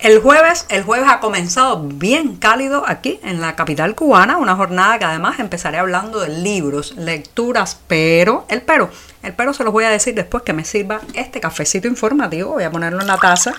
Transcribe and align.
El 0.00 0.20
jueves, 0.20 0.64
el 0.68 0.84
jueves 0.84 1.08
ha 1.10 1.18
comenzado 1.18 1.82
bien 1.82 2.36
cálido 2.36 2.84
aquí 2.86 3.18
en 3.24 3.40
la 3.40 3.56
capital 3.56 3.96
cubana, 3.96 4.36
una 4.36 4.54
jornada 4.54 4.96
que 4.96 5.04
además 5.04 5.40
empezaré 5.40 5.78
hablando 5.78 6.20
de 6.20 6.28
libros, 6.28 6.94
lecturas, 6.96 7.80
pero, 7.88 8.46
el 8.48 8.62
pero, 8.62 8.90
el 9.24 9.32
pero 9.32 9.52
se 9.52 9.64
los 9.64 9.72
voy 9.72 9.84
a 9.84 9.90
decir 9.90 10.14
después 10.14 10.44
que 10.44 10.52
me 10.52 10.64
sirva 10.64 11.00
este 11.14 11.40
cafecito 11.40 11.88
informativo, 11.88 12.52
voy 12.52 12.62
a 12.62 12.70
ponerlo 12.70 13.00
en 13.00 13.08
la 13.08 13.18
taza 13.18 13.52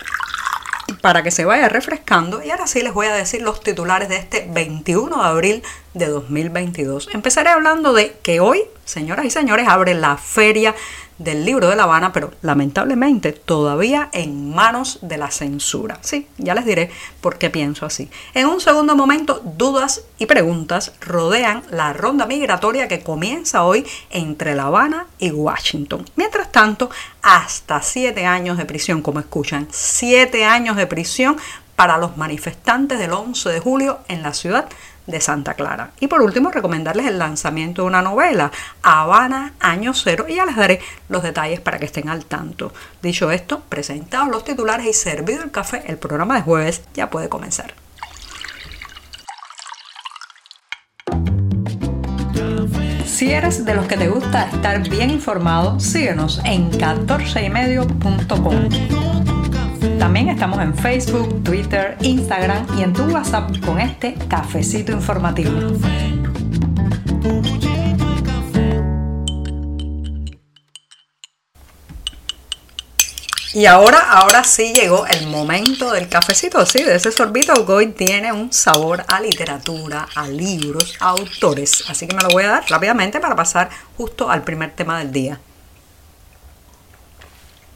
para 1.02 1.24
que 1.24 1.32
se 1.32 1.44
vaya 1.44 1.68
refrescando 1.68 2.42
y 2.42 2.52
ahora 2.52 2.68
sí 2.68 2.82
les 2.82 2.94
voy 2.94 3.08
a 3.08 3.14
decir 3.14 3.42
los 3.42 3.62
titulares 3.62 4.08
de 4.08 4.16
este 4.16 4.48
21 4.50 5.18
de 5.18 5.28
abril 5.28 5.64
de 5.94 6.06
2022. 6.08 7.10
Empezaré 7.14 7.50
hablando 7.50 7.92
de 7.92 8.18
que 8.24 8.40
hoy, 8.40 8.64
señoras 8.90 9.26
y 9.26 9.30
señores, 9.30 9.68
abre 9.68 9.94
la 9.94 10.18
feria 10.18 10.74
del 11.20 11.46
libro 11.46 11.68
de 11.68 11.76
La 11.76 11.84
Habana, 11.84 12.12
pero 12.12 12.32
lamentablemente 12.42 13.34
todavía 13.34 14.10
en 14.14 14.54
manos 14.56 15.00
de 15.02 15.18
la 15.18 15.30
censura. 15.30 16.00
Sí, 16.02 16.28
ya 16.38 16.56
les 16.56 16.66
diré 16.66 16.90
por 17.22 17.38
qué 17.38 17.50
pienso 17.50 17.86
así. 17.86 18.10
En 18.34 18.48
un 18.48 18.62
segundo 18.62 18.96
momento, 18.96 19.42
dudas 19.44 20.04
y 20.18 20.26
preguntas 20.26 20.94
rodean 21.02 21.62
la 21.70 21.94
ronda 21.94 22.26
migratoria 22.26 22.88
que 22.88 23.04
comienza 23.04 23.64
hoy 23.64 23.86
entre 24.10 24.56
La 24.56 24.64
Habana 24.64 25.08
y 25.20 25.32
Washington. 25.32 26.06
Mientras 26.16 26.52
tanto, 26.52 26.90
hasta 27.22 27.82
siete 27.82 28.26
años 28.26 28.58
de 28.58 28.66
prisión, 28.66 29.02
como 29.02 29.20
escuchan, 29.20 29.68
siete 29.72 30.46
años 30.46 30.78
de 30.78 30.88
prisión 30.88 31.38
para 31.76 31.98
los 31.98 32.18
manifestantes 32.18 32.98
del 32.98 33.14
11 33.14 33.50
de 33.50 33.60
julio 33.60 34.00
en 34.08 34.24
la 34.24 34.34
ciudad 34.34 34.68
de 35.10 35.22
Santa 35.22 35.54
Clara. 35.54 35.92
Y 36.00 36.08
por 36.08 36.22
último, 36.22 36.52
recomendarles 36.52 37.08
el 37.08 37.20
lanzamiento 37.20 37.82
de 37.82 37.88
una 37.88 38.02
novela, 38.02 38.52
Habana 38.82 39.54
Año 39.60 39.94
Cero, 39.94 40.26
y 40.28 40.36
ya 40.36 40.46
les 40.46 40.56
daré 40.56 40.80
los 41.10 41.24
detalles 41.24 41.60
para 41.60 41.80
que 41.80 41.86
estén 41.86 42.10
al 42.10 42.26
tanto. 42.26 42.74
Dicho 43.02 43.32
esto, 43.32 43.62
presentados 43.68 44.30
los 44.30 44.44
titulares 44.44 44.86
y 44.86 44.94
servido 44.94 45.44
el 45.44 45.52
café, 45.52 45.84
el 45.88 45.98
programa 45.98 46.36
de 46.36 46.42
jueves 46.42 46.84
ya 46.94 47.10
puede 47.10 47.30
comenzar. 47.30 47.74
Si 53.06 53.32
eres 53.32 53.66
de 53.66 53.76
los 53.76 53.86
que 53.86 53.98
te 53.98 54.08
gusta 54.08 54.44
estar 54.44 54.88
bien 54.88 55.10
informado, 55.10 55.80
síguenos 55.80 56.40
en 56.46 56.72
14ymedio.com. 56.72 59.09
También 59.98 60.30
estamos 60.30 60.60
en 60.60 60.76
Facebook, 60.76 61.44
Twitter, 61.44 61.98
Instagram 62.02 62.66
y 62.78 62.84
en 62.84 62.94
tu 62.94 63.04
WhatsApp 63.04 63.50
con 63.66 63.80
este 63.80 64.14
cafecito 64.28 64.92
informativo. 64.92 65.52
Y 73.54 73.66
ahora, 73.66 74.00
ahora 74.12 74.44
sí 74.44 74.74
llegó 74.74 75.08
el 75.08 75.28
momento 75.28 75.92
del 75.92 76.08
cafecito, 76.08 76.66
sí, 76.66 76.84
de 76.84 76.96
ese 76.96 77.12
sorbito 77.12 77.66
que 77.66 77.72
hoy 77.72 77.88
tiene 77.88 78.32
un 78.32 78.54
sabor 78.54 79.04
a 79.08 79.20
literatura, 79.20 80.08
a 80.16 80.28
libros, 80.28 80.96
a 81.00 81.10
autores. 81.10 81.84
Así 81.90 82.08
que 82.08 82.16
me 82.16 82.22
lo 82.22 82.30
voy 82.30 82.44
a 82.44 82.50
dar 82.50 82.66
rápidamente 82.70 83.20
para 83.20 83.36
pasar 83.36 83.70
justo 83.98 84.30
al 84.30 84.44
primer 84.44 84.72
tema 84.76 85.00
del 85.00 85.12
día 85.12 85.40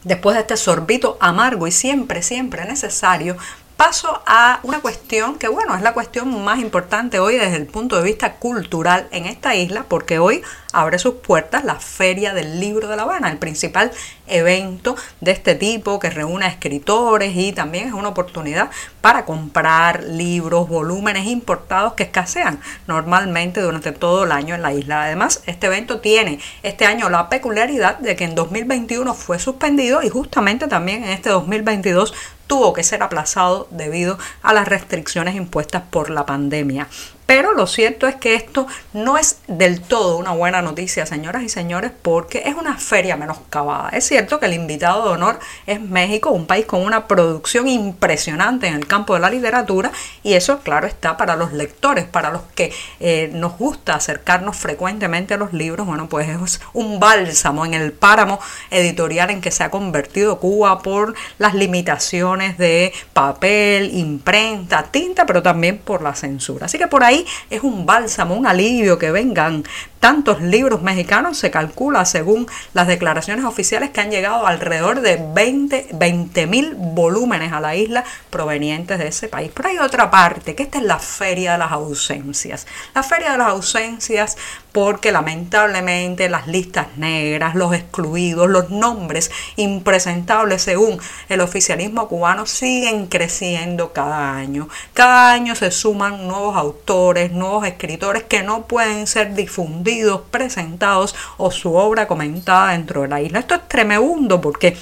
después 0.04 0.36
de 0.36 0.42
este 0.42 0.58
sorbito 0.58 1.18
amargo 1.20 1.68
y 1.68 1.72
siempre, 1.72 2.22
siempre 2.22 2.66
necesario, 2.66 3.38
paso 3.84 4.22
a 4.26 4.62
una 4.64 4.80
cuestión 4.80 5.38
que, 5.38 5.50
bueno, 5.50 5.76
es 5.76 5.82
la 5.82 5.94
cuestión 5.94 6.42
más 6.46 6.60
importante 6.60 7.20
hoy 7.20 7.36
desde 7.36 7.58
el 7.58 7.66
punto 7.66 7.98
de 7.98 8.04
vista 8.04 8.36
cultural 8.36 9.10
en 9.12 9.26
esta 9.26 9.56
isla, 9.56 9.84
porque 9.90 10.20
hoy 10.20 10.42
abre 10.72 10.98
sus 11.00 11.16
puertas 11.16 11.66
la 11.66 11.76
Feria 11.76 12.34
del 12.34 12.62
Libro 12.62 12.88
de 12.88 12.96
La 12.96 13.04
Habana, 13.04 13.30
el 13.30 13.40
principal 13.40 13.92
evento 14.26 14.96
de 15.20 15.32
este 15.32 15.56
tipo 15.56 16.00
que 16.00 16.10
reúne 16.10 16.46
a 16.46 16.48
escritores 16.48 17.36
y 17.36 17.52
también 17.52 17.90
es 17.90 17.94
una 17.94 18.08
oportunidad 18.08 18.70
para 19.02 19.26
comprar 19.26 20.04
libros, 20.06 20.70
volúmenes 20.70 21.28
importados 21.28 21.94
que 21.94 22.04
escasean 22.04 22.62
normalmente 22.88 23.60
durante 23.60 23.92
todo 23.92 24.24
el 24.24 24.32
año 24.32 24.56
en 24.56 24.62
la 24.62 24.74
isla. 24.74 25.04
Además, 25.04 25.44
este 25.46 25.68
evento 25.68 26.00
tiene 26.00 26.40
este 26.64 26.86
año 26.86 27.10
la 27.10 27.28
peculiaridad 27.28 27.98
de 28.00 28.16
que 28.16 28.24
en 28.24 28.34
2021 28.34 29.14
fue 29.14 29.40
suspendido 29.40 30.02
y 30.02 30.08
justamente 30.08 30.70
también 30.70 31.04
en 31.04 31.10
este 31.10 31.30
2022 31.30 32.14
tuvo 32.54 32.72
que 32.72 32.84
ser 32.84 33.02
aplazado 33.02 33.68
debido 33.72 34.20
a 34.44 34.54
las 34.54 34.68
restricciones 34.68 35.34
impuestas 35.34 35.82
por 35.90 36.12
la 36.12 36.28
pandemia. 36.28 36.88
Pero 37.26 37.54
lo 37.54 37.68
cierto 37.68 38.08
es 38.08 38.16
que 38.16 38.36
esto 38.36 38.68
no 38.92 39.18
es 39.18 39.38
del 39.48 39.82
todo 39.82 40.18
una 40.18 40.32
buena 40.32 40.62
noticia, 40.62 41.06
señoras 41.06 41.44
y 41.44 41.50
señores, 41.50 41.92
porque 42.02 42.44
es 42.46 42.56
una 42.56 42.78
feria 42.78 43.16
menoscabada. 43.16 43.90
Es 43.90 44.06
cierto 44.06 44.40
que 44.40 44.48
el 44.48 44.54
invitado 44.54 45.08
de 45.08 45.14
honor 45.14 45.40
es 45.66 45.80
México, 45.80 46.32
un 46.32 46.46
país 46.48 46.66
con 46.66 46.82
una 46.82 47.08
producción 47.08 47.68
impresionante 47.68 48.68
en 48.68 48.76
el 48.76 48.88
campo 48.88 49.14
de 49.14 49.22
la 49.22 49.30
literatura, 49.30 49.92
y 50.22 50.34
eso, 50.34 50.60
claro, 50.60 50.86
está 50.86 51.16
para 51.16 51.36
los 51.36 51.54
lectores, 51.54 52.06
para 52.06 52.30
los 52.30 52.42
que 52.56 52.74
eh, 53.00 53.30
nos 53.34 53.58
gusta 53.58 53.96
acercarnos 53.96 54.58
frecuentemente 54.58 55.34
a 55.34 55.38
los 55.38 55.54
libros. 55.54 55.88
Bueno, 55.88 56.10
pues 56.10 56.28
es 56.28 56.62
un 56.74 57.00
bálsamo 57.00 57.66
en 57.66 57.74
el 57.74 57.94
páramo 57.94 58.40
editorial 58.70 59.30
en 59.30 59.42
que 59.42 59.52
se 59.52 59.64
ha 59.64 59.72
convertido 59.72 60.40
Cuba 60.40 60.80
por 60.80 61.14
las 61.38 61.54
limitaciones 61.54 62.58
de 62.58 62.92
papel, 63.14 63.96
imprenta, 63.96 64.84
tinta, 64.84 65.26
pero 65.26 65.42
también 65.42 65.78
por 65.78 66.02
la 66.02 66.16
censura. 66.16 66.66
Así 66.66 66.78
que 66.78 66.88
por 66.88 67.04
ahí 67.04 67.13
es 67.50 67.64
un 67.64 67.86
bálsamo, 67.86 68.36
un 68.36 68.48
alivio 68.48 68.98
que 68.98 69.12
vengan 69.12 69.64
tantos 70.00 70.42
libros 70.42 70.82
mexicanos, 70.82 71.38
se 71.38 71.50
calcula 71.50 72.04
según 72.04 72.46
las 72.74 72.88
declaraciones 72.88 73.46
oficiales 73.46 73.92
que 73.92 74.02
han 74.02 74.12
llegado 74.12 74.46
alrededor 74.46 75.00
de 75.00 75.18
20 75.34 76.46
mil 76.48 76.76
volúmenes 76.76 77.54
a 77.54 77.62
la 77.62 77.78
isla 77.78 78.04
provenientes 78.30 79.00
de 79.00 79.08
ese 79.08 79.30
país. 79.30 79.50
Pero 79.54 79.70
hay 79.70 79.78
otra 79.78 80.12
parte, 80.12 80.56
que 80.56 80.64
esta 80.64 80.80
es 80.80 80.84
la 80.84 81.00
feria 81.00 81.54
de 81.54 81.60
las 81.60 81.72
ausencias. 81.72 82.68
La 82.94 83.02
feria 83.02 83.32
de 83.32 83.38
las 83.38 83.48
ausencias 83.48 84.36
porque 84.74 85.12
lamentablemente 85.12 86.28
las 86.30 86.48
listas 86.48 86.88
negras, 86.98 87.56
los 87.56 87.74
excluidos, 87.74 88.50
los 88.50 88.72
nombres 88.72 89.32
impresentables 89.56 90.64
según 90.64 91.00
el 91.30 91.42
oficialismo 91.42 92.08
cubano 92.10 92.46
siguen 92.46 93.08
creciendo 93.08 93.94
cada 93.94 94.36
año. 94.36 94.68
Cada 94.94 95.32
año 95.32 95.56
se 95.56 95.72
suman 95.72 96.28
nuevos 96.28 96.58
autores, 96.58 97.03
nuevos 97.12 97.66
escritores 97.68 98.24
que 98.24 98.44
no 98.44 98.66
pueden 98.66 99.08
ser 99.08 99.36
difundidos 99.36 100.22
presentados 100.32 101.16
o 101.38 101.52
su 101.52 101.74
obra 101.76 102.08
comentada 102.08 102.72
dentro 102.72 103.02
de 103.02 103.10
la 103.10 103.22
isla. 103.22 103.40
Esto 103.40 103.56
es 103.56 103.68
tremendo 103.68 104.40
porque 104.40 104.78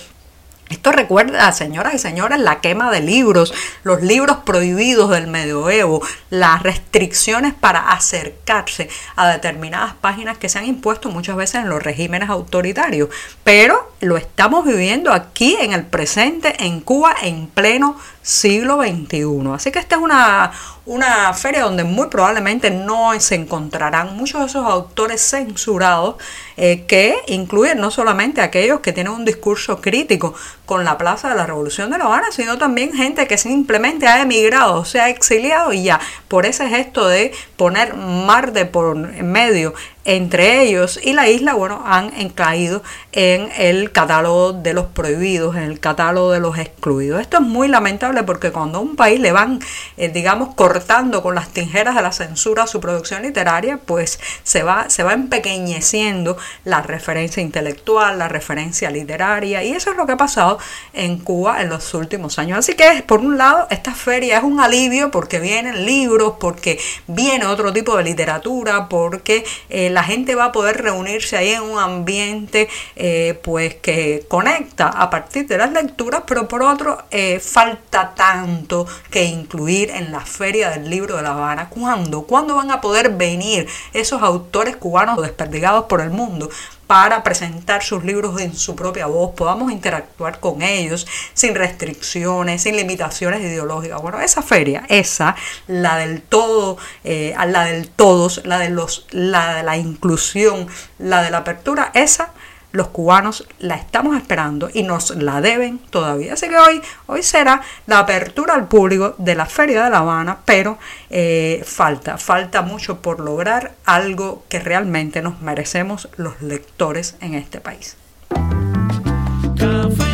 esto 0.72 0.94
recuerda, 0.94 1.52
señoras 1.52 1.96
y 1.96 2.00
señores, 2.00 2.40
la 2.40 2.62
quema 2.62 2.90
de 2.92 3.02
libros, 3.02 3.54
los 3.84 4.02
libros 4.02 4.38
prohibidos 4.46 5.09
del 5.09 5.28
medioevo, 5.28 6.02
las 6.30 6.64
restricciones 6.64 7.54
para 7.54 7.92
acercarse 7.92 8.88
a 9.18 9.28
determinadas 9.28 9.96
páginas 9.96 10.38
que 10.38 10.48
se 10.48 10.59
han 10.59 10.66
impuesto 10.66 11.09
muchas 11.09 11.36
veces 11.36 11.56
en 11.56 11.70
los 11.70 11.84
regímenes 11.84 12.30
autoritarios. 12.30 13.09
Pero 13.44 13.92
lo 14.00 14.16
estamos 14.16 14.66
viviendo 14.66 15.12
aquí 15.12 15.58
en 15.59 15.74
el 15.74 15.86
presente, 15.86 16.56
en 16.64 16.80
Cuba, 16.80 17.16
en 17.22 17.48
pleno 17.48 17.98
siglo 18.22 18.82
XXI. 18.82 19.26
Así 19.54 19.72
que 19.72 19.80
esta 19.80 19.96
es 19.96 20.02
una, 20.02 20.52
una 20.86 21.34
feria 21.34 21.64
donde 21.64 21.84
muy 21.84 22.08
probablemente 22.08 22.70
no 22.70 23.20
se 23.20 23.36
encontrarán 23.36 24.16
muchos 24.16 24.42
de 24.42 24.48
esos 24.48 24.66
autores 24.66 25.22
censurados 25.22 26.16
eh, 26.58 26.85
que 26.88 27.16
incluyen 27.28 27.79
no 27.79 27.91
solamente 27.91 28.41
aquellos 28.41 28.79
que 28.82 28.94
tienen 28.94 29.14
un 29.14 29.26
discurso 29.26 29.82
crítico 29.82 30.34
con 30.72 30.85
la 30.85 30.97
Plaza 30.97 31.28
de 31.28 31.35
la 31.35 31.46
Revolución 31.46 31.90
de 31.90 31.97
La 31.97 32.06
Habana, 32.06 32.28
sino 32.32 32.58
también 32.58 32.94
gente 32.94 33.28
que 33.28 33.38
simplemente 33.38 34.08
ha 34.08 34.22
emigrado, 34.22 34.85
se 34.85 35.02
ha 35.02 35.09
exiliado 35.09 35.73
y 35.73 35.84
ya 35.84 36.00
por 36.29 36.46
ese 36.46 36.70
gesto 36.70 37.09
de 37.09 37.34
poner 37.58 37.94
mar 37.94 38.53
de 38.53 38.64
por 38.64 38.96
medio 38.96 39.73
entre 40.03 40.64
ellos 40.64 41.00
y 41.03 41.14
la 41.14 41.29
isla, 41.29 41.53
bueno, 41.53 41.84
han 41.85 42.09
caído 42.29 42.82
en 43.12 43.50
el 43.58 43.91
catálogo 43.91 44.53
de 44.53 44.73
los 44.73 44.85
prohibidos, 44.85 45.56
en 45.56 45.64
el 45.64 45.79
catálogo 45.79 46.32
de 46.32 46.40
los 46.40 46.58
excluidos. 46.58 47.22
Esto 47.22 47.38
es 47.38 47.44
muy 47.44 47.68
lamentable 47.68 48.23
porque 48.23 48.52
cuando 48.52 48.79
a 48.79 48.82
un 48.82 48.96
país 48.96 49.20
le 49.20 49.32
van, 49.32 49.59
eh, 49.97 50.09
digamos, 50.09 50.56
cortando 50.56 51.22
con 51.22 51.35
las 51.35 51.50
tijeras 51.50 51.96
de 51.96 52.02
la 52.02 52.12
censura 52.12 52.66
su 52.66 52.79
producción 52.79 53.22
literaria, 53.22 53.78
pues 53.78 54.20
se 54.44 54.64
va, 54.64 54.90
se 54.90 55.03
va 55.03 55.14
empequeñeciendo 55.14 56.38
la 56.64 56.82
referencia 56.82 57.44
intelectual, 57.44 58.18
la 58.18 58.28
referencia 58.28 58.90
literaria, 58.90 59.64
y 59.64 59.73
eso 59.73 59.91
es 59.91 59.97
lo 59.97 60.08
que 60.08 60.14
ha 60.14 60.18
pasado 60.18 60.58
en 60.93 61.17
Cuba 61.17 61.61
en 61.61 61.69
los 61.69 61.93
últimos 61.93 62.40
años. 62.40 62.59
Así 62.59 62.73
que 62.73 63.03
por 63.05 63.19
un 63.19 63.37
lado 63.37 63.67
esta 63.69 63.93
feria 63.93 64.37
es 64.37 64.43
un 64.43 64.59
alivio 64.59 65.11
porque 65.11 65.40
vienen 65.40 65.85
libros, 65.85 66.35
porque 66.40 66.79
viene 67.08 67.46
otro 67.46 67.73
tipo 67.73 67.97
de 67.97 68.03
literatura, 68.03 68.90
porque 68.90 69.43
eh, 69.69 69.90
la 69.90 70.03
gente 70.03 70.35
va 70.35 70.46
a 70.46 70.52
poder 70.52 70.81
reunirse 70.81 71.37
ahí 71.37 71.49
en 71.52 71.63
un 71.63 71.79
ambiente 71.79 72.69
eh, 72.96 73.40
pues 73.43 73.75
que 73.75 74.25
conecta 74.28 74.87
a 74.87 75.09
partir 75.09 75.47
de 75.47 75.58
las 75.58 75.72
lecturas, 75.72 76.23
pero 76.25 76.47
por 76.47 76.63
otro 76.63 77.03
eh, 77.11 77.40
falta 77.40 78.13
tanto 78.16 78.85
que 79.09 79.23
incluir 79.23 79.91
en 79.91 80.11
la 80.11 80.22
feria 80.22 80.69
del 80.72 80.90
libro 80.90 81.17
de 81.17 81.23
La 81.23 81.31
Habana. 81.31 81.69
¿Cuándo? 81.69 82.23
¿Cuándo 82.23 82.55
van 82.55 82.72
a 82.72 82.81
poder 82.81 83.09
venir 83.09 83.67
esos 83.93 84.22
autores 84.22 84.75
cubanos 84.78 85.22
desperdigados 85.22 85.85
por 85.85 86.02
el 86.02 86.09
mundo? 86.09 86.49
Para 86.91 87.23
presentar 87.23 87.84
sus 87.84 88.03
libros 88.03 88.41
en 88.41 88.53
su 88.53 88.76
propia 88.76 89.05
voz, 89.05 89.32
podamos 89.34 89.72
interactuar 89.72 90.41
con 90.41 90.61
ellos 90.61 91.08
sin 91.34 91.55
restricciones, 91.55 92.64
sin 92.64 92.76
limitaciones 92.76 93.40
ideológicas. 93.40 94.02
Bueno, 94.02 94.20
esa 94.20 94.41
feria, 94.41 94.84
esa, 94.90 95.38
la 95.67 95.96
del 95.96 96.22
todo, 96.22 96.78
eh, 97.05 97.34
la 97.47 97.64
del 97.64 97.88
todos, 97.88 98.41
la 98.43 98.59
de 98.59 98.72
los, 98.72 99.08
la 99.11 99.55
de 99.55 99.64
la 99.64 99.78
inclusión, 99.78 100.67
la 100.99 101.23
de 101.23 101.32
la 101.32 101.38
apertura, 101.38 101.91
esa 101.93 102.34
los 102.72 102.88
cubanos 102.88 103.47
la 103.59 103.76
estamos 103.76 104.18
esperando 104.18 104.70
y 104.73 104.84
nos 104.84 105.16
la 105.16 105.41
deben 105.41 105.79
todavía. 105.79 106.34
Así 106.34 106.47
que 106.47 106.58
hoy, 106.58 106.82
hoy 107.08 107.23
será 107.23 107.62
la 107.88 108.00
apertura 108.00 108.53
al 108.53 108.68
público 108.68 109.16
de 109.18 109.35
la 109.35 109.46
Feria 109.46 109.84
de 109.84 109.90
La 109.90 110.00
Habana, 110.00 110.40
pero 110.46 110.78
eh, 111.09 111.64
falta, 111.66 112.18
falta 112.18 112.62
mucho 112.62 113.02
por 113.02 113.20
lograr 113.20 113.73
algo 113.85 114.44
que 114.50 114.59
realmente 114.59 115.22
nos 115.22 115.41
merecemos 115.41 116.09
los 116.18 116.41
lectores 116.41 117.16
en 117.22 117.34
este 117.34 117.59
país. 117.59 117.97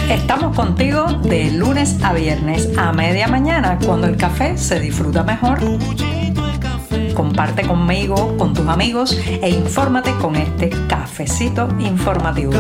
Estamos 0.10 0.56
contigo 0.56 1.06
de 1.24 1.52
lunes 1.52 1.98
a 2.04 2.14
viernes 2.14 2.70
a 2.78 2.92
media 2.92 3.28
mañana, 3.28 3.78
cuando 3.86 4.08
el 4.08 4.18
café 4.18 4.58
se 4.58 4.80
disfruta 4.80 5.24
mejor 5.24 5.60
comparte 7.14 7.66
conmigo, 7.66 8.38
con 8.38 8.54
tus 8.54 8.68
amigos 8.68 9.18
e 9.42 9.50
infórmate 9.50 10.14
con 10.18 10.36
este 10.36 10.70
cafecito 10.88 11.68
informativo. 11.80 12.54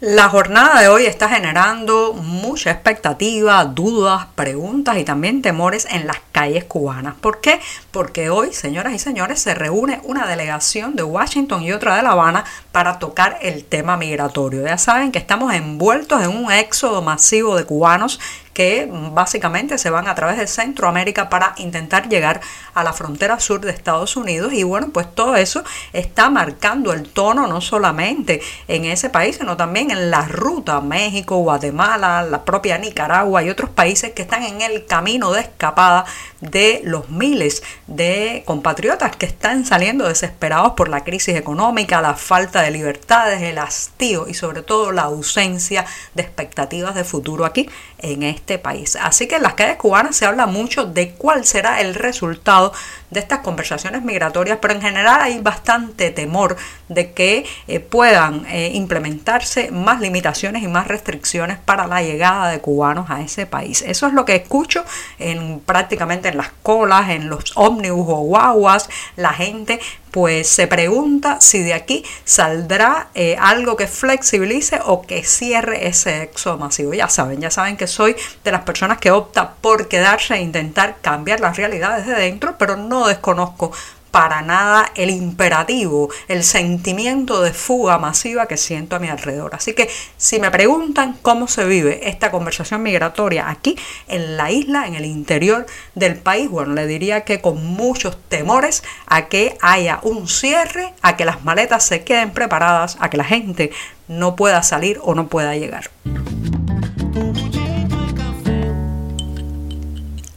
La 0.00 0.30
jornada 0.30 0.80
de 0.80 0.88
hoy 0.88 1.04
está 1.04 1.28
generando 1.28 2.14
mucha 2.14 2.70
expectativa, 2.70 3.62
dudas, 3.66 4.28
preguntas 4.34 4.96
y 4.96 5.04
también 5.04 5.42
temores 5.42 5.86
en 5.90 6.06
las 6.06 6.16
calles 6.32 6.64
cubanas. 6.64 7.16
¿Por 7.20 7.42
qué? 7.42 7.60
Porque 7.90 8.30
hoy, 8.30 8.54
señoras 8.54 8.94
y 8.94 8.98
señores, 8.98 9.42
se 9.42 9.54
reúne 9.54 10.00
una 10.04 10.26
delegación 10.26 10.96
de 10.96 11.02
Washington 11.02 11.62
y 11.62 11.72
otra 11.72 11.96
de 11.96 12.02
La 12.02 12.12
Habana 12.12 12.46
para 12.72 12.98
tocar 12.98 13.36
el 13.42 13.62
tema 13.62 13.98
migratorio. 13.98 14.64
Ya 14.64 14.78
saben 14.78 15.12
que 15.12 15.18
estamos 15.18 15.52
envueltos 15.52 16.22
en 16.22 16.30
un 16.30 16.50
éxodo 16.50 17.02
masivo 17.02 17.54
de 17.54 17.66
cubanos 17.66 18.20
que 18.52 18.88
básicamente 19.12 19.78
se 19.78 19.90
van 19.90 20.08
a 20.08 20.14
través 20.14 20.36
de 20.36 20.46
Centroamérica 20.46 21.28
para 21.28 21.54
intentar 21.58 22.08
llegar 22.08 22.40
a 22.74 22.82
la 22.82 22.92
frontera 22.92 23.38
sur 23.40 23.60
de 23.60 23.70
Estados 23.70 24.16
Unidos. 24.16 24.52
Y 24.52 24.64
bueno, 24.64 24.88
pues 24.92 25.14
todo 25.14 25.36
eso 25.36 25.62
está 25.92 26.30
marcando 26.30 26.92
el 26.92 27.08
tono 27.08 27.46
no 27.46 27.60
solamente 27.60 28.40
en 28.68 28.84
ese 28.84 29.10
país, 29.10 29.36
sino 29.36 29.56
también 29.56 29.90
en 29.90 30.10
la 30.10 30.26
ruta 30.26 30.80
México, 30.80 31.36
Guatemala, 31.36 32.22
la 32.22 32.44
propia 32.44 32.78
Nicaragua 32.78 33.42
y 33.42 33.50
otros 33.50 33.70
países 33.70 34.12
que 34.12 34.22
están 34.22 34.42
en 34.42 34.60
el 34.62 34.86
camino 34.86 35.32
de 35.32 35.40
escapada 35.40 36.04
de 36.40 36.80
los 36.84 37.08
miles 37.10 37.62
de 37.86 38.42
compatriotas 38.46 39.14
que 39.16 39.26
están 39.26 39.64
saliendo 39.64 40.08
desesperados 40.08 40.72
por 40.72 40.88
la 40.88 41.04
crisis 41.04 41.36
económica, 41.36 42.00
la 42.00 42.14
falta 42.14 42.62
de 42.62 42.70
libertades, 42.70 43.42
el 43.42 43.58
hastío 43.58 44.26
y 44.28 44.34
sobre 44.34 44.62
todo 44.62 44.92
la 44.92 45.02
ausencia 45.02 45.84
de 46.14 46.22
expectativas 46.22 46.94
de 46.94 47.04
futuro 47.04 47.44
aquí 47.44 47.68
en 47.98 48.22
este 48.22 48.39
país. 48.58 48.96
Así 49.00 49.26
que 49.26 49.36
en 49.36 49.42
las 49.42 49.54
calles 49.54 49.76
cubanas 49.76 50.16
se 50.16 50.26
habla 50.26 50.46
mucho 50.46 50.84
de 50.84 51.10
cuál 51.10 51.44
será 51.44 51.80
el 51.80 51.94
resultado 51.94 52.72
de 53.10 53.20
estas 53.20 53.40
conversaciones 53.40 54.02
migratorias, 54.02 54.58
pero 54.60 54.74
en 54.74 54.82
general 54.82 55.20
hay 55.20 55.40
bastante 55.40 56.10
temor 56.10 56.56
de 56.88 57.12
que 57.12 57.44
eh, 57.66 57.80
puedan 57.80 58.46
eh, 58.46 58.70
implementarse 58.74 59.70
más 59.70 60.00
limitaciones 60.00 60.62
y 60.62 60.68
más 60.68 60.86
restricciones 60.86 61.58
para 61.58 61.86
la 61.86 62.02
llegada 62.02 62.50
de 62.50 62.60
cubanos 62.60 63.10
a 63.10 63.20
ese 63.20 63.46
país. 63.46 63.82
Eso 63.86 64.06
es 64.06 64.12
lo 64.12 64.24
que 64.24 64.36
escucho 64.36 64.84
en 65.18 65.60
prácticamente 65.60 66.28
en 66.28 66.36
las 66.36 66.50
colas, 66.62 67.10
en 67.10 67.28
los 67.28 67.52
ómnibus 67.56 68.06
o 68.08 68.20
guaguas, 68.20 68.88
la 69.16 69.32
gente 69.32 69.80
pues 70.10 70.48
se 70.48 70.66
pregunta 70.66 71.40
si 71.40 71.62
de 71.62 71.74
aquí 71.74 72.04
saldrá 72.24 73.08
eh, 73.14 73.36
algo 73.38 73.76
que 73.76 73.86
flexibilice 73.86 74.80
o 74.84 75.02
que 75.02 75.22
cierre 75.24 75.86
ese 75.86 76.22
éxodo 76.22 76.58
masivo. 76.58 76.94
Ya 76.94 77.08
saben, 77.08 77.40
ya 77.40 77.50
saben 77.50 77.76
que 77.76 77.86
soy 77.86 78.16
de 78.44 78.52
las 78.52 78.62
personas 78.62 78.98
que 78.98 79.10
opta 79.10 79.54
por 79.60 79.88
quedarse 79.88 80.34
e 80.34 80.40
intentar 80.40 80.96
cambiar 81.00 81.40
las 81.40 81.56
realidades 81.56 82.06
de 82.06 82.14
dentro, 82.14 82.56
pero 82.58 82.76
no 82.76 83.06
desconozco 83.06 83.72
para 84.10 84.42
nada 84.42 84.90
el 84.94 85.10
imperativo, 85.10 86.10
el 86.28 86.44
sentimiento 86.44 87.42
de 87.42 87.52
fuga 87.52 87.98
masiva 87.98 88.46
que 88.46 88.56
siento 88.56 88.96
a 88.96 88.98
mi 88.98 89.08
alrededor. 89.08 89.54
Así 89.54 89.74
que 89.74 89.88
si 90.16 90.40
me 90.40 90.50
preguntan 90.50 91.16
cómo 91.22 91.48
se 91.48 91.64
vive 91.64 92.08
esta 92.08 92.30
conversación 92.30 92.82
migratoria 92.82 93.48
aquí 93.48 93.76
en 94.08 94.36
la 94.36 94.50
isla, 94.50 94.86
en 94.86 94.94
el 94.94 95.04
interior 95.04 95.66
del 95.94 96.16
país, 96.16 96.48
bueno, 96.48 96.74
le 96.74 96.86
diría 96.86 97.22
que 97.22 97.40
con 97.40 97.64
muchos 97.64 98.18
temores 98.28 98.82
a 99.06 99.26
que 99.26 99.56
haya 99.60 100.00
un 100.02 100.28
cierre, 100.28 100.92
a 101.02 101.16
que 101.16 101.24
las 101.24 101.44
maletas 101.44 101.84
se 101.84 102.04
queden 102.04 102.30
preparadas, 102.32 102.96
a 103.00 103.10
que 103.10 103.16
la 103.16 103.24
gente 103.24 103.70
no 104.08 104.36
pueda 104.36 104.62
salir 104.62 104.98
o 105.02 105.14
no 105.14 105.28
pueda 105.28 105.54
llegar. 105.54 105.90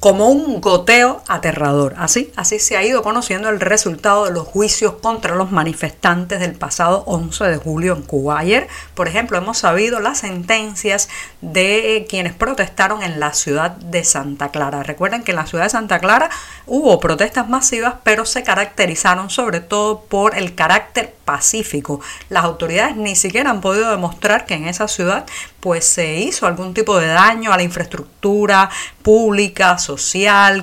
Como 0.04 0.28
un 0.28 0.60
goteo 0.60 1.24
aterrador. 1.30 1.96
Así, 1.98 2.30
así 2.36 2.60
se 2.60 2.76
ha 2.76 2.84
ido 2.84 3.04
conociendo 3.04 3.48
el 3.48 3.62
resultado 3.62 4.26
de 4.26 4.32
los 4.32 4.46
juicios 4.46 4.96
contra 5.02 5.34
los 5.34 5.54
manifestantes 5.54 6.42
del 6.42 6.56
pasado 6.56 7.06
11 7.06 7.46
de 7.46 7.56
julio 7.56 7.94
en 7.96 8.02
Cuba. 8.02 8.38
Ayer, 8.38 8.68
por 8.96 9.08
ejemplo, 9.08 9.38
hemos 9.38 9.60
sabido 9.60 10.02
las 10.02 10.18
sentencias 10.18 11.08
de 11.40 12.06
quienes 12.10 12.34
protestaron 12.34 13.02
en 13.02 13.22
la 13.22 13.32
ciudad 13.32 13.72
de 13.72 14.04
Santa 14.04 14.50
Clara. 14.50 14.84
Recuerden 14.84 15.24
que 15.24 15.32
en 15.32 15.38
la 15.38 15.46
ciudad 15.46 15.64
de 15.64 15.70
Santa 15.70 16.00
Clara 16.00 16.30
hubo 16.66 17.00
protestas 17.00 17.48
masivas, 17.48 17.94
pero 18.04 18.26
se 18.26 18.44
caracterizaron 18.44 19.30
sobre 19.30 19.62
todo 19.62 20.02
por 20.02 20.38
el 20.38 20.54
carácter 20.54 21.16
pacífico. 21.24 22.02
Las 22.28 22.44
autoridades 22.44 22.98
ni 22.98 23.16
siquiera 23.16 23.52
han 23.52 23.62
podido 23.62 23.90
demostrar 23.90 24.46
que 24.46 24.56
en 24.56 24.68
esa 24.68 24.90
ciudad 24.90 25.26
pues 25.62 25.86
se 25.86 26.16
hizo 26.16 26.46
algún 26.46 26.74
tipo 26.74 27.00
de 27.00 27.08
daño 27.08 27.54
a 27.54 27.58
la 27.58 27.64
infraestructura 27.64 28.70
pública, 29.02 29.78
social, 29.78 29.93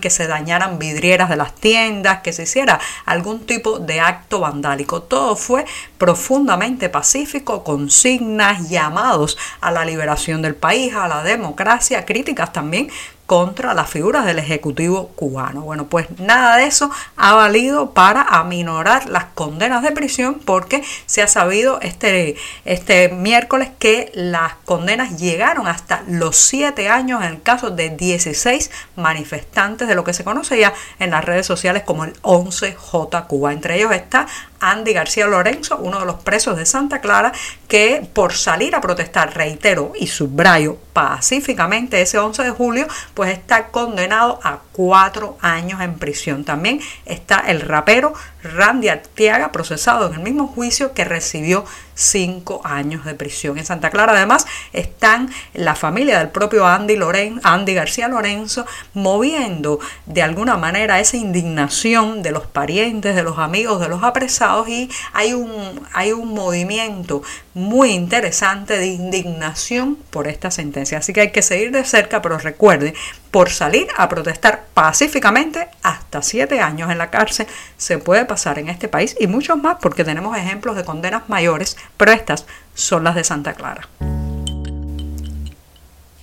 que 0.01 0.11
se 0.11 0.27
dañaran 0.27 0.79
vidrieras 0.79 1.29
de 1.29 1.37
las 1.37 1.55
tiendas, 1.55 2.21
que 2.23 2.33
se 2.33 2.45
hiciera 2.45 2.81
algún 3.05 3.47
tipo 3.47 3.79
de 3.79 4.01
acto 4.01 4.41
vandálico. 4.41 5.03
Todo 5.03 5.37
fue 5.37 5.65
profundamente 5.99 6.89
pacífico, 6.89 7.65
consignas, 7.65 8.69
llamados 8.69 9.39
a 9.61 9.71
la 9.71 9.85
liberación 9.85 10.43
del 10.43 10.55
país, 10.55 10.95
a 10.95 11.09
la 11.09 11.23
democracia, 11.23 12.05
críticas 12.05 12.53
también 12.53 12.91
contra 13.31 13.75
las 13.75 13.89
figuras 13.89 14.27
del 14.27 14.41
Ejecutivo 14.41 15.11
cubano. 15.15 15.61
Bueno, 15.61 15.87
pues 15.87 16.09
nada 16.19 16.57
de 16.57 16.65
eso 16.65 16.91
ha 17.15 17.33
valido 17.37 17.95
para 17.95 18.23
aminorar 18.23 19.09
las 19.09 19.27
condenas 19.27 19.85
de 19.85 19.93
prisión 19.93 20.41
porque 20.45 20.83
se 21.07 21.23
ha 21.23 21.29
sabido 21.29 21.81
este, 21.81 22.35
este 22.65 23.09
miércoles 23.11 23.69
que 23.79 24.11
las 24.17 24.55
condenas 24.65 25.17
llegaron 25.17 25.69
hasta 25.69 26.03
los 26.09 26.35
siete 26.35 26.89
años 26.89 27.23
en 27.23 27.29
el 27.29 27.41
caso 27.41 27.71
de 27.71 27.91
16 27.91 28.69
manifestantes 28.97 29.87
de 29.87 29.95
lo 29.95 30.03
que 30.03 30.13
se 30.13 30.25
conoce 30.25 30.59
ya 30.59 30.75
en 30.99 31.13
las 31.13 31.25
redes 31.25 31.47
sociales 31.47 31.85
como 31.85 32.03
el 32.03 32.21
11J 32.23 33.29
Cuba. 33.29 33.53
Entre 33.53 33.77
ellos 33.77 33.93
está 33.93 34.27
Andy 34.61 34.93
García 34.93 35.27
Lorenzo, 35.27 35.79
uno 35.79 36.01
de 36.01 36.07
los 36.07 36.17
presos 36.17 36.57
de 36.57 36.67
Santa 36.67 37.01
Clara, 37.01 37.33
que 37.69 38.09
por 38.13 38.33
salir 38.33 38.75
a 38.75 38.81
protestar, 38.81 39.35
reitero 39.35 39.93
y 39.99 40.07
subrayo 40.07 40.77
pacíficamente 40.93 42.01
ese 42.01 42.19
11 42.19 42.45
de 42.45 42.51
julio, 42.51 42.87
pues 43.15 43.33
está 43.33 43.69
condenado 43.69 44.39
a 44.43 44.61
cuatro 44.73 45.39
años 45.41 45.81
en 45.81 45.95
prisión. 45.95 46.45
También 46.45 46.81
está 47.07 47.41
el 47.47 47.61
rapero 47.61 48.13
Randy 48.43 48.89
Artiaga, 48.89 49.53
procesado 49.53 50.09
en 50.09 50.15
el 50.15 50.21
mismo 50.21 50.47
juicio 50.47 50.93
que 50.95 51.05
recibió 51.05 51.65
cinco 52.01 52.61
años 52.65 53.05
de 53.05 53.15
prisión. 53.15 53.59
En 53.59 53.67
Santa 53.67 53.91
Clara 53.91 54.13
además 54.13 54.47
están 54.73 55.31
la 55.53 55.75
familia 55.75 56.19
del 56.19 56.31
propio 56.31 56.67
Andy, 56.67 56.97
Loren, 56.97 57.41
Andy 57.45 57.75
García 57.75 58.09
Lorenzo 58.09 58.67
moviendo 58.95 59.81
de 60.07 60.23
alguna 60.23 60.57
manera 60.57 60.99
esa 60.99 61.17
indignación 61.17 62.23
de 62.23 62.31
los 62.33 62.47
parientes, 62.47 63.15
de 63.15 63.23
los 63.23 63.39
amigos, 63.39 63.81
de 63.81 63.89
los 63.89 64.03
apresados 64.03 64.69
y 64.69 64.91
hay 65.13 65.35
un, 65.35 65.87
hay 65.93 66.13
un 66.13 66.33
movimiento 66.35 67.23
muy 67.55 67.91
interesante 67.91 68.79
de 68.79 68.87
indignación 68.87 69.97
por 70.11 70.27
esta 70.27 70.51
sentencia. 70.51 70.99
Así 70.99 71.13
que 71.13 71.21
hay 71.21 71.31
que 71.33 71.43
seguir 71.43 71.71
de 71.71 71.85
cerca, 71.85 72.23
pero 72.23 72.39
recuerde 72.39 72.95
por 73.31 73.51
salir 73.51 73.89
a 73.97 74.09
protestar 74.09 74.65
pacíficamente 74.75 75.69
hasta 75.83 76.23
siete 76.23 76.61
años 76.61 76.91
en 76.91 76.99
la 76.99 77.11
cárcel 77.11 77.47
se 77.77 77.99
puede 77.99 78.25
pasar 78.25 78.59
en 78.59 78.69
este 78.69 78.89
país 78.89 79.17
y 79.19 79.27
muchos 79.27 79.57
más 79.59 79.77
porque 79.81 80.05
tenemos 80.05 80.37
ejemplos 80.37 80.77
de 80.77 80.85
condenas 80.85 81.29
mayores, 81.29 81.77
pero 81.97 82.13
estas 82.13 82.47
son 82.75 83.05
las 83.05 83.15
de 83.15 83.25
Santa 83.25 83.55
Clara. 83.55 83.89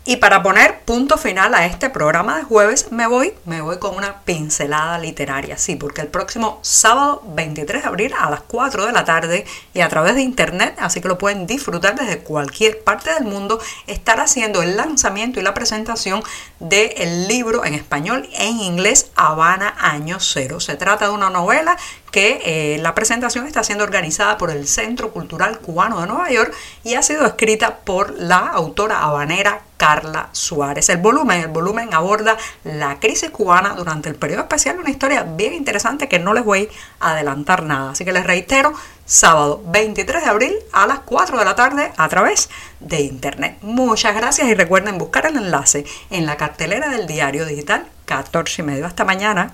Y 0.10 0.16
para 0.16 0.42
poner 0.42 0.80
punto 0.86 1.18
final 1.18 1.54
a 1.54 1.66
este 1.66 1.90
programa 1.90 2.38
de 2.38 2.44
jueves, 2.44 2.94
me 2.94 3.08
voy, 3.08 3.34
me 3.44 3.60
voy 3.60 3.78
con 3.78 3.94
una 3.94 4.22
pincelada 4.22 4.98
literaria, 5.00 5.58
sí, 5.58 5.76
porque 5.76 6.00
el 6.00 6.08
próximo 6.08 6.60
sábado 6.62 7.22
23 7.26 7.82
de 7.82 7.88
abril 7.90 8.14
a 8.18 8.30
las 8.30 8.40
4 8.44 8.86
de 8.86 8.94
la 8.94 9.04
tarde 9.04 9.46
y 9.74 9.82
a 9.82 9.90
través 9.90 10.16
de 10.16 10.22
internet, 10.22 10.78
así 10.80 11.02
que 11.02 11.10
lo 11.10 11.18
pueden 11.18 11.46
disfrutar 11.46 12.00
desde 12.00 12.20
cualquier 12.20 12.86
parte 12.86 13.14
del 13.16 13.26
mundo, 13.26 13.60
estará 13.86 14.24
haciendo 14.24 14.62
el 14.62 14.78
lanzamiento 14.78 15.42
y 15.42 15.44
la 15.44 15.54
presentación 15.54 16.24
del 16.62 17.28
libro 17.28 17.66
en 17.66 17.74
español 17.74 18.30
e 18.32 18.48
en 18.48 18.62
inglés 18.62 19.12
Habana 19.18 19.76
Año 19.78 20.22
Cero. 20.22 20.62
Se 20.62 20.76
trata 20.76 21.10
de 21.10 21.12
una 21.12 21.30
novela 21.30 21.76
que 22.18 22.42
eh, 22.46 22.80
la 22.80 22.96
presentación 22.96 23.46
está 23.46 23.64
siendo 23.64 23.84
organizada 23.84 24.40
por 24.40 24.50
el 24.50 24.68
Centro 24.68 25.12
Cultural 25.12 25.60
Cubano 25.60 26.02
de 26.02 26.08
Nueva 26.08 26.32
York 26.32 26.52
y 26.84 26.96
ha 26.96 27.04
sido 27.04 27.28
escrita 27.28 27.82
por 27.82 28.16
la 28.18 28.40
autora 28.40 29.04
habanera 29.04 29.62
Carla 29.78 30.30
Suárez. 30.32 30.90
El 30.90 30.98
volumen, 30.98 31.42
el 31.42 31.50
volumen 31.50 31.94
aborda 31.94 32.36
la 32.64 33.00
crisis 33.00 33.30
cubana 33.30 33.76
durante 33.76 34.10
el 34.10 34.16
periodo 34.16 34.42
especial, 34.42 34.80
una 34.80 34.90
historia 34.90 35.22
bien 35.22 35.54
interesante 35.54 36.08
que 36.08 36.18
no 36.18 36.34
les 36.34 36.44
voy 36.44 36.68
a 37.00 37.12
adelantar 37.12 37.62
nada. 37.62 37.92
Así 37.92 38.04
que 38.04 38.14
les 38.14 38.26
reitero, 38.26 38.74
sábado 39.06 39.62
23 39.68 40.24
de 40.24 40.30
abril 40.32 40.56
a 40.74 40.88
las 40.88 41.02
4 41.02 41.38
de 41.38 41.46
la 41.46 41.54
tarde 41.54 41.92
a 41.98 42.10
través 42.10 42.50
de 42.80 43.00
internet. 43.02 43.60
Muchas 43.62 44.16
gracias 44.16 44.48
y 44.48 44.56
recuerden 44.56 44.98
buscar 44.98 45.28
el 45.28 45.38
enlace 45.38 45.86
en 46.10 46.26
la 46.26 46.36
cartelera 46.36 46.90
del 46.90 47.06
diario 47.06 47.46
digital 47.46 47.86
14 48.06 48.64
y 48.64 48.66
medio. 48.66 48.88
Hasta 48.88 49.06
mañana. 49.06 49.54